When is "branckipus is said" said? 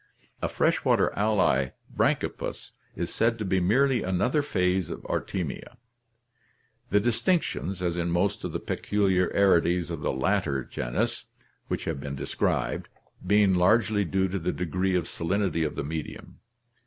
1.95-3.37